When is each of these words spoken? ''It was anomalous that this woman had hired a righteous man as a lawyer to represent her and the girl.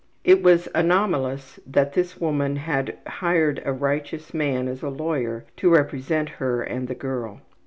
''It 0.33 0.41
was 0.41 0.67
anomalous 0.73 1.59
that 1.67 1.93
this 1.93 2.19
woman 2.19 2.55
had 2.55 2.97
hired 3.05 3.61
a 3.63 3.71
righteous 3.71 4.33
man 4.33 4.67
as 4.67 4.81
a 4.81 4.89
lawyer 4.89 5.45
to 5.57 5.69
represent 5.69 6.27
her 6.41 6.63
and 6.63 6.87
the 6.87 6.95
girl. 6.95 7.41